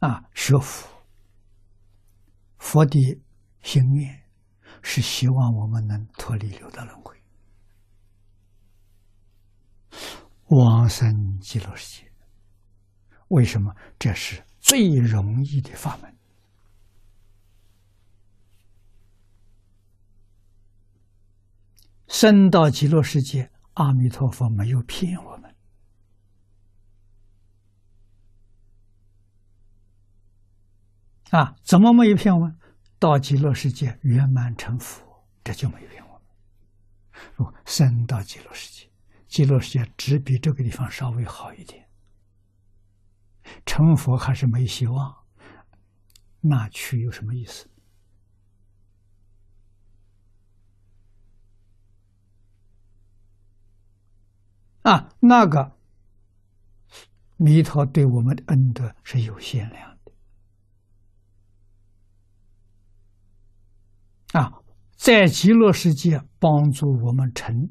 [0.00, 0.88] 啊，学佛，
[2.58, 2.98] 佛的
[3.62, 4.22] 心愿
[4.82, 7.16] 是希望我们能脱离六道轮回，
[10.48, 12.10] 往生极乐世界。
[13.28, 13.74] 为什么？
[13.98, 16.16] 这是最容易的法门。
[22.08, 25.36] 生到极乐世界，阿弥陀佛没有骗我
[31.30, 31.56] 啊！
[31.62, 32.56] 怎么没有骗我们？
[32.98, 36.22] 到极乐世界圆满成佛，这就没有骗我们。
[37.36, 38.90] 说生到极乐世界，
[39.26, 41.88] 极乐世界只比这个地方稍微好一点，
[43.64, 45.16] 成佛还是没希望，
[46.40, 47.66] 那去有什么意思？
[54.82, 55.76] 啊，那个
[57.36, 59.99] 弥陀对我们的恩德是有限量的。
[65.00, 67.70] 在极乐世界帮助我们成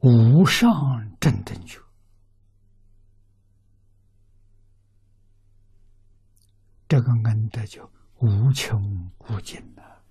[0.00, 0.68] 无上
[1.20, 1.80] 正等觉，
[6.88, 10.02] 这个恩德就无穷无尽了，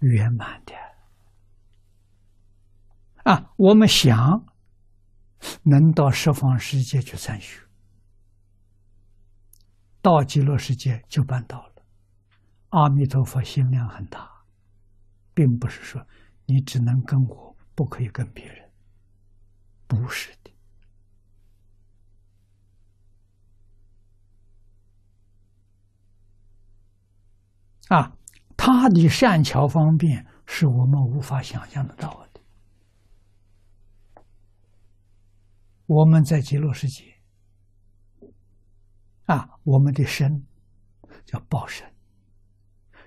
[0.00, 0.74] 圆满的。
[3.22, 4.44] 啊，我们想
[5.62, 7.60] 能到十方世界去参学，
[10.02, 11.82] 到极乐世界就办到了。
[12.70, 14.30] 阿弥陀佛心量很大，
[15.34, 16.06] 并不是说
[16.46, 18.70] 你只能跟我，不可以跟别人，
[19.86, 20.50] 不是的。
[27.88, 28.16] 啊，
[28.56, 32.40] 他的善巧方便是我们无法想象得到的。
[35.86, 37.19] 我们在极乐世界，
[39.62, 40.46] 我们的身
[41.24, 41.90] 叫报身，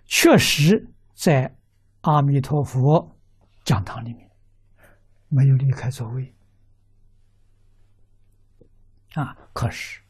[0.06, 1.56] 确实在
[2.02, 3.16] 阿弥陀佛
[3.64, 4.30] 讲堂里面
[5.28, 6.36] 没有离开座位，
[9.14, 10.02] 啊，可是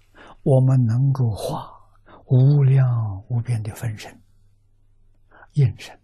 [0.41, 1.71] 我们能够化
[2.25, 4.21] 无量无边的分身、
[5.53, 5.97] 应身，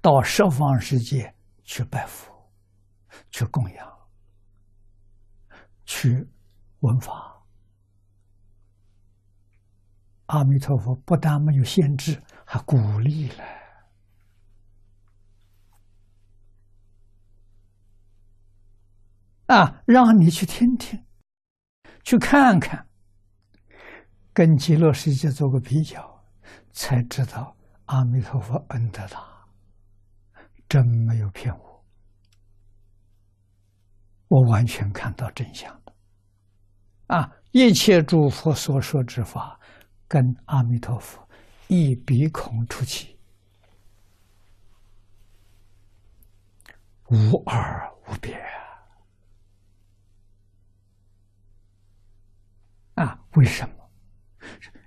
[0.00, 1.34] 到十方世界
[1.64, 2.32] 去拜佛，
[3.30, 3.92] 去供养。
[5.84, 6.26] 去
[6.80, 7.31] 闻法，
[10.32, 13.44] 阿弥陀佛不但没有限制，还鼓励了
[19.48, 19.82] 啊！
[19.84, 21.04] 让你去听听，
[22.02, 22.88] 去看看，
[24.32, 26.24] 跟极乐世界做个比较，
[26.72, 27.54] 才知道
[27.84, 29.22] 阿弥陀佛恩德大，
[30.66, 31.84] 真没有骗我，
[34.28, 35.94] 我完全看到真相了。
[37.08, 37.30] 啊！
[37.50, 39.60] 一切诸佛所说之法，
[40.12, 41.26] 跟阿弥陀佛
[41.68, 43.18] 一鼻孔出气，
[47.08, 48.38] 无二无别
[52.96, 53.18] 啊！
[53.36, 53.74] 为什么？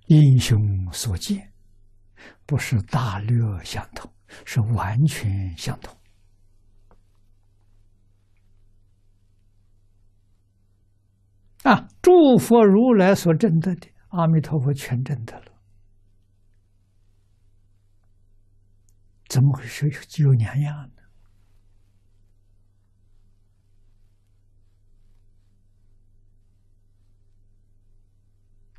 [0.05, 0.59] 英雄
[0.91, 1.51] 所见，
[2.45, 4.07] 不是大略相同，
[4.45, 5.97] 是完全相同。
[11.63, 11.87] 啊！
[12.03, 15.51] 诸佛如来所证得的，阿弥陀佛全证得了，
[19.27, 19.87] 怎么会是
[20.23, 20.89] 有两样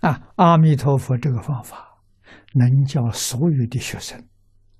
[0.01, 0.09] 呢？
[0.09, 0.33] 啊！
[0.37, 2.01] 阿弥陀佛这个方法，
[2.55, 4.29] 能叫所有的学生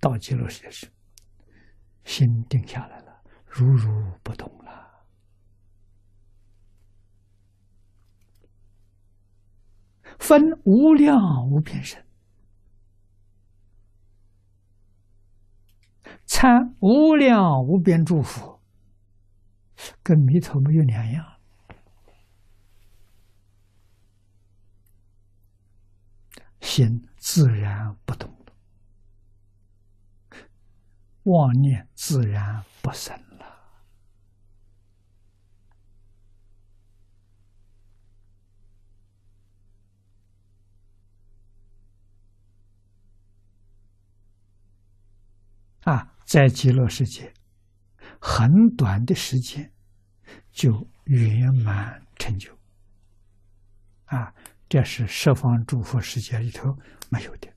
[0.01, 0.89] 到极乐世界时，
[2.05, 3.91] 心定下来了，如如
[4.23, 4.66] 不动了。
[10.27, 12.05] 分无量无边身，
[16.25, 18.59] 参无量无边祝福，
[20.03, 21.25] 跟弥陀没有两样，
[26.61, 28.29] 心自然不动
[31.23, 33.26] 妄念自然不生。
[45.87, 47.33] 啊，在极乐世界，
[48.21, 49.73] 很短的时间
[50.51, 52.53] 就圆满成就。
[54.07, 54.35] 啊，
[54.69, 56.77] 这是十方诸佛世界里头
[57.09, 57.49] 没有的。